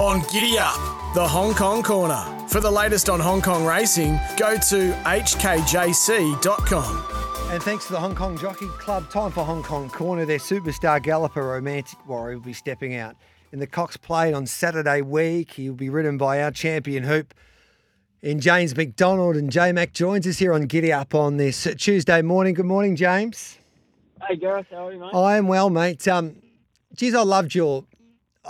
[0.00, 0.80] on Giddy Up,
[1.12, 2.24] the Hong Kong Corner.
[2.48, 6.32] For the latest on Hong Kong racing, go to hkjc.com.
[7.52, 10.24] And thanks to the Hong Kong Jockey Club, time for Hong Kong Corner.
[10.24, 13.14] Their superstar galloper, Romantic Warrior, will be stepping out
[13.52, 15.52] in the Cox Plate on Saturday week.
[15.52, 17.34] He'll be ridden by our champion hoop
[18.22, 19.36] in James McDonald.
[19.36, 22.54] And J Mac joins us here on Giddy Up on this Tuesday morning.
[22.54, 23.58] Good morning, James.
[24.26, 25.14] Hey Gareth, how are you, mate?
[25.14, 26.08] I am well, mate.
[26.08, 26.36] Um,
[26.96, 27.84] geez, I loved your.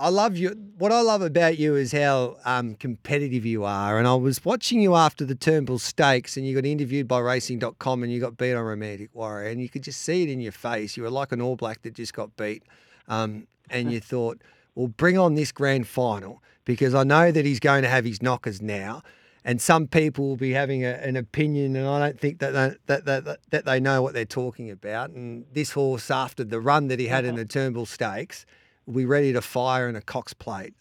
[0.00, 0.56] I love you.
[0.78, 3.98] What I love about you is how um, competitive you are.
[3.98, 8.02] And I was watching you after the Turnbull Stakes, and you got interviewed by Racing.com,
[8.02, 10.52] and you got beat on Romantic Warrior, and you could just see it in your
[10.52, 10.96] face.
[10.96, 12.62] You were like an All Black that just got beat,
[13.08, 14.40] um, and you thought,
[14.74, 18.22] "Well, bring on this grand final because I know that he's going to have his
[18.22, 19.02] knockers now."
[19.42, 22.76] and some people will be having a, an opinion, and I don't think that they,
[22.86, 25.10] that, that that they know what they're talking about.
[25.10, 28.44] And this horse, after the run that he had in the Turnbull Stakes,
[28.86, 30.74] will be ready to fire in a Cox Plate.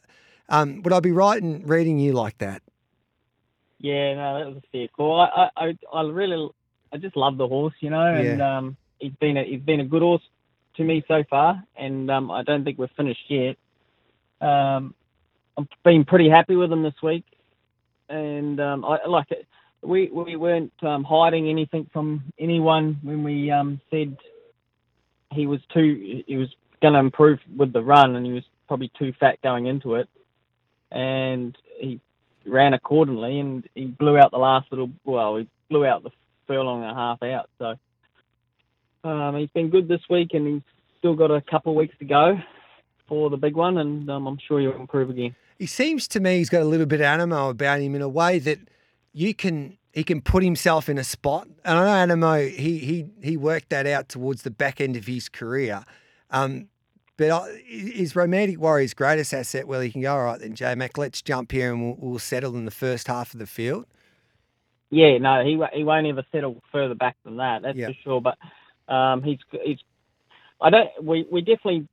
[0.50, 2.62] Um, would I be right in reading you like that?
[3.80, 5.22] Yeah, no, that was a fair call.
[5.22, 6.50] I, I, I really,
[6.92, 8.58] I just love the horse, you know, and Yeah.
[8.58, 10.24] um, he's been a, he's been a good horse
[10.76, 13.58] to me so far, and um, I don't think we're finished yet.
[14.42, 14.94] Um,
[15.58, 17.26] I've been pretty happy with him this week,
[18.10, 19.46] and um, I like it.
[19.82, 24.18] We we weren't um, hiding anything from anyone when we um, said
[25.32, 26.50] he was too he was
[26.82, 30.08] going to improve with the run, and he was probably too fat going into it,
[30.92, 32.00] and he
[32.46, 34.90] ran accordingly, and he blew out the last little.
[35.06, 36.12] Well, he blew out the
[36.48, 37.50] furlong and a half out.
[37.58, 40.62] So um, he's been good this week, and he's
[41.00, 42.38] still got a couple of weeks to go
[43.08, 45.36] for the big one, and um, I'm sure he'll improve again.
[45.58, 48.08] He seems to me he's got a little bit of Anamoe about him in a
[48.08, 48.60] way that
[49.12, 51.48] you can he can put himself in a spot.
[51.66, 55.06] And I know Anamoe he he he worked that out towards the back end of
[55.08, 55.84] his career.
[56.32, 56.68] Um,
[57.18, 60.76] but I, is Romantic Warrior's greatest asset where he can go, all right then, J
[60.76, 63.86] Mac, let's jump here and we'll, we'll settle in the first half of the field?
[64.90, 67.62] Yeah, no, he he won't ever settle further back than that.
[67.62, 68.22] That's for sure.
[68.22, 68.38] But
[68.92, 69.78] um, he's he's.
[70.60, 70.90] I don't.
[71.04, 71.88] We we definitely.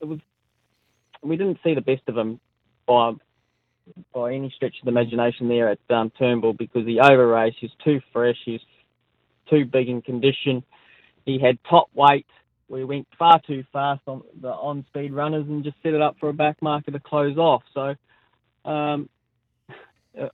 [0.00, 0.18] It was.
[1.22, 2.38] We didn't see the best of him
[2.86, 3.12] by
[4.12, 7.56] by any stretch of the imagination there at um, Turnbull because he over raced.
[7.60, 8.36] He's too fresh.
[8.44, 8.60] He's
[9.48, 10.62] too big in condition.
[11.24, 12.26] He had top weight.
[12.68, 16.16] We went far too fast on the on speed runners and just set it up
[16.20, 17.62] for a back marker to close off.
[17.74, 17.94] So.
[18.64, 19.08] Um,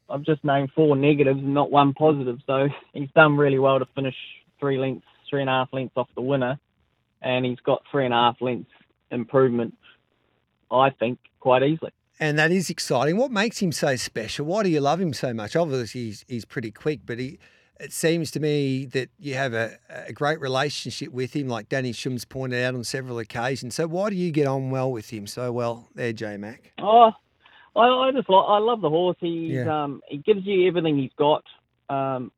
[0.09, 2.39] I've just named four negatives and not one positive.
[2.47, 4.17] So he's done really well to finish
[4.59, 6.59] three lengths, three and a half lengths off the winner,
[7.23, 8.71] and he's got three and a half lengths
[9.11, 9.75] improvement.
[10.71, 11.93] I think quite easily.
[12.19, 13.17] And that is exciting.
[13.17, 14.47] What makes him so special?
[14.47, 15.57] Why do you love him so much?
[15.57, 17.39] Obviously, he's, he's pretty quick, but he,
[17.85, 21.93] it seems to me that you have a, a great relationship with him, like Danny
[21.93, 23.75] Shum's pointed out on several occasions.
[23.75, 26.73] So why do you get on well with him so well there, J Mac?
[26.81, 27.11] Oh,
[27.77, 29.17] I, I just lo- I love the horse.
[29.21, 29.85] He's Yeah.
[29.85, 31.45] um he gives you everything he's got,
[31.91, 32.33] um,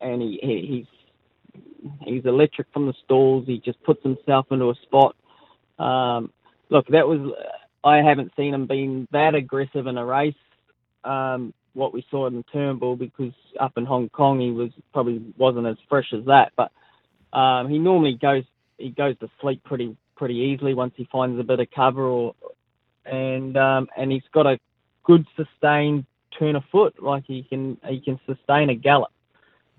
[0.00, 3.46] and he, he he's he's electric from the stalls.
[3.46, 5.14] He just puts himself into a spot.
[5.78, 6.32] Um,
[6.70, 7.32] look, that was
[7.84, 10.34] I haven't seen him being that aggressive in a race.
[11.04, 15.66] Um, what we saw in Turnbull because up in Hong Kong he was probably wasn't
[15.66, 16.70] as fresh as that, but
[17.36, 18.44] um, he normally goes
[18.78, 22.34] he goes to sleep pretty pretty easily once he finds a bit of cover or
[23.04, 24.58] and um, and he's got a
[25.04, 26.04] good sustained
[26.38, 29.10] turn of foot, like he can he can sustain a gallop,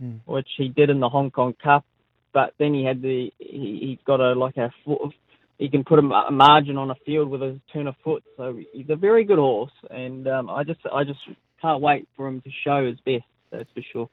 [0.01, 0.15] Hmm.
[0.25, 1.85] which he did in the Hong Kong Cup.
[2.33, 5.13] But then he had the he, he's got a like a foot,
[5.59, 8.23] he can put a, a margin on a field with his turn of foot.
[8.35, 11.19] So he's a very good horse, and um, I just I just
[11.61, 13.25] can't wait for him to show his best.
[13.51, 14.09] That's for sure.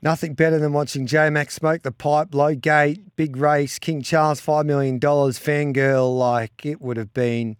[0.00, 4.40] Nothing better than watching J Mac smoke the pipe, low gate, big race, King Charles,
[4.40, 6.16] $5 million, fangirl.
[6.16, 7.56] Like it would have been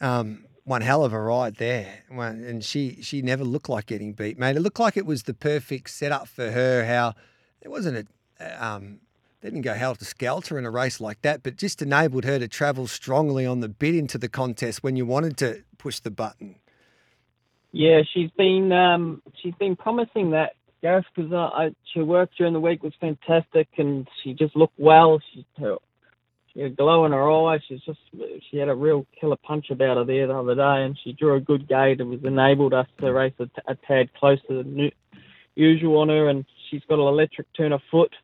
[0.00, 2.04] um, one hell of a ride there.
[2.10, 4.56] And she, she never looked like getting beat, mate.
[4.56, 6.84] It looked like it was the perfect setup for her.
[6.84, 7.14] How
[7.60, 8.08] it wasn't
[8.38, 9.00] a, um,
[9.40, 12.46] they didn't go helter skelter in a race like that, but just enabled her to
[12.46, 16.56] travel strongly on the bit into the contest when you wanted to push the button.
[17.72, 22.52] Yeah, she's been um, she's been promising that Gareth because uh, I, her work during
[22.52, 25.20] the week was fantastic and she just looked well.
[25.32, 25.76] She her,
[26.52, 27.60] she had a glow in her eyes.
[27.68, 27.98] She's just
[28.50, 31.34] she had a real killer punch about her there the other day, and she drew
[31.34, 34.90] a good gate and was enabled us to race a, tad closer than nu-
[35.54, 36.28] usual on her.
[36.28, 38.14] And she's got an electric turn of foot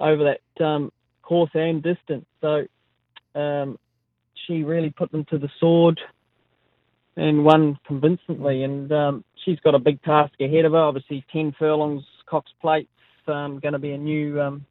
[0.00, 0.92] over that um,
[1.22, 2.26] course and distance.
[2.40, 2.66] So
[3.34, 3.78] um,
[4.46, 5.98] she really put them to the sword
[7.16, 8.62] and won convincingly.
[8.64, 10.78] And um, she's got a big task ahead of her.
[10.78, 12.88] Obviously, 10 furlongs, Cox Plate's
[13.26, 14.66] um, going to be a new um,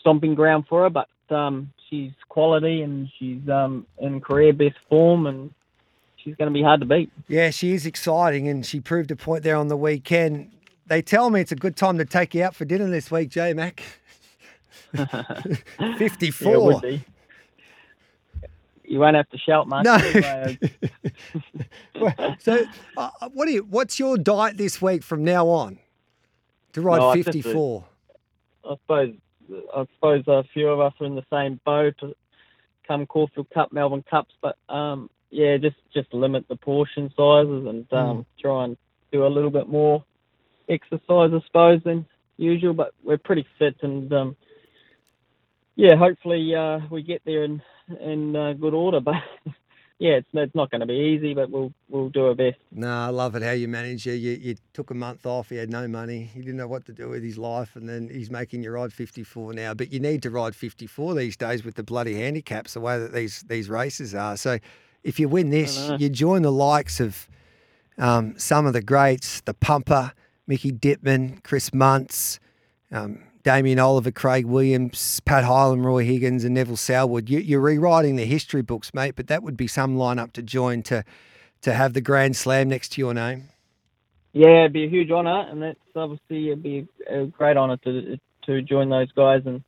[0.00, 5.26] stomping ground for her, but um, she's quality and she's um, in career best form
[5.26, 5.50] and
[6.22, 7.10] she's going to be hard to beat.
[7.28, 10.50] Yeah, she is exciting, and she proved a point there on the weekend.
[10.86, 13.30] They tell me it's a good time to take you out for dinner this week,
[13.30, 13.82] J Mac.
[14.96, 15.24] Yeah,
[15.78, 16.64] it 54.
[16.64, 17.04] would be.
[18.86, 19.84] You won't have to shout much.
[19.84, 19.98] No.
[22.38, 22.64] so,
[22.96, 23.62] uh, what do you?
[23.62, 25.78] What's your diet this week from now on
[26.72, 27.84] to ride No, just a- 54?
[28.64, 29.14] I suppose
[29.74, 31.94] I suppose a few of us are in the same boat.
[32.86, 37.92] Come Caulfield Cup, Melbourne Cups, but um, yeah, just just limit the portion sizes and
[37.92, 38.76] um, try and
[39.12, 40.04] do a little bit more
[40.68, 42.06] exercise, I suppose, than
[42.36, 42.74] usual.
[42.74, 44.36] But we're pretty fit, and um,
[45.74, 47.62] yeah, hopefully uh, we get there in
[48.00, 49.00] in uh, good order.
[49.06, 49.54] But
[49.98, 52.58] yeah, it's it's not going to be easy, but we'll we'll do our best.
[52.70, 54.04] No, I love it how you manage.
[54.04, 55.48] You, you took a month off.
[55.48, 56.22] He had no money.
[56.22, 58.92] He didn't know what to do with his life, and then he's making you ride
[58.92, 59.72] 54 now.
[59.72, 63.14] But you need to ride 54 these days with the bloody handicaps, the way that
[63.14, 64.36] these these races are.
[64.36, 64.58] So,
[65.02, 67.26] if you win this, you join the likes of
[67.96, 70.12] um, some of the greats, the Pumper,
[70.46, 72.38] Mickey Dittman, Chris Munce,
[72.92, 77.30] um, Damien Oliver, Craig Williams, Pat Hyland, Roy Higgins, and Neville Sellwood.
[77.30, 79.14] You, you're rewriting the history books, mate.
[79.14, 81.04] But that would be some lineup to join to
[81.62, 83.44] to have the Grand Slam next to your name.
[84.32, 88.18] Yeah, it'd be a huge honour, and that's obviously it'd be a great honour to
[88.46, 89.62] to join those guys, and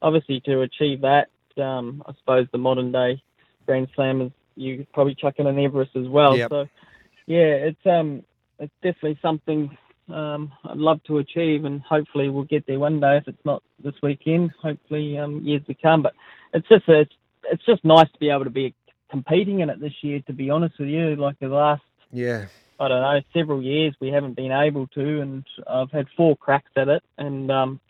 [0.00, 1.28] obviously to achieve that.
[1.62, 3.22] Um, I suppose the modern day
[3.66, 6.38] Grand Slam is you probably chuck in an Everest as well.
[6.38, 6.48] Yep.
[6.50, 6.66] So
[7.26, 8.22] yeah, it's um
[8.58, 9.76] it's definitely something
[10.12, 13.16] um, I'd love to achieve, and hopefully we'll get there one day.
[13.16, 16.02] If it's not this weekend, hopefully um, years to come.
[16.02, 16.14] But
[16.54, 17.12] it's just it's
[17.44, 18.74] it's just nice to be able to be
[19.10, 20.20] competing in it this year.
[20.26, 22.46] To be honest with you, like the last Yeah.
[22.78, 26.70] I don't know, several years we haven't been able to, and I've had four cracks
[26.76, 27.80] at it, and um,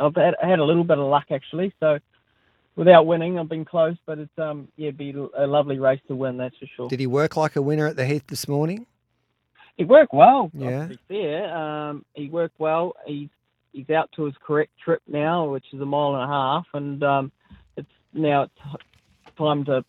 [0.00, 1.74] I've had, had a little bit of luck actually.
[1.80, 1.98] So
[2.76, 6.14] without winning, I've been close, but it's um, yeah, it'd be a lovely race to
[6.14, 6.88] win, that's for sure.
[6.88, 8.86] Did he work like a winner at the Heath this morning?
[9.76, 10.50] He worked well.
[10.52, 10.82] Yeah.
[10.82, 12.94] To be fair, um, he worked well.
[13.06, 13.28] He's
[13.72, 17.02] he's out to his correct trip now, which is a mile and a half, and
[17.02, 17.32] um,
[17.76, 19.84] it's now it's time to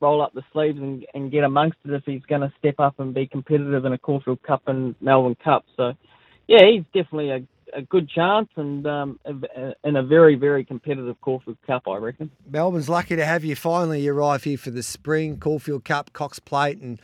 [0.00, 2.98] roll up the sleeves and, and get amongst it if he's going to step up
[2.98, 5.64] and be competitive in a Caulfield Cup and Melbourne Cup.
[5.76, 5.92] So,
[6.46, 9.20] yeah, he's definitely a, a good chance and um,
[9.84, 12.30] in a very very competitive Caulfield Cup, I reckon.
[12.50, 13.54] Melbourne's lucky to have you.
[13.54, 17.00] Finally, arrive here for the spring Caulfield Cup, Cox Plate, and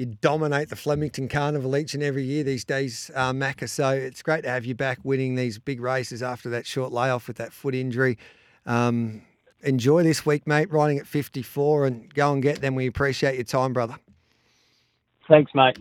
[0.00, 3.68] you dominate the Flemington Carnival each and every year these days, uh, Macca.
[3.68, 7.28] So it's great to have you back winning these big races after that short layoff
[7.28, 8.16] with that foot injury.
[8.64, 9.20] Um,
[9.60, 12.74] enjoy this week, mate, riding at 54 and go and get them.
[12.76, 13.96] We appreciate your time, brother.
[15.28, 15.76] Thanks, mate.